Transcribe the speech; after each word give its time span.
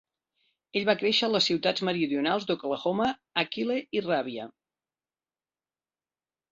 Ell 0.79 0.85
va 0.89 0.95
créixer 1.01 1.27
a 1.27 1.29
les 1.33 1.49
ciutats 1.49 1.85
meridionals 1.89 2.47
d'Oklahoma 2.53 3.11
d'Achille 3.13 3.79
i 3.99 4.05
Ravia. 4.09 4.53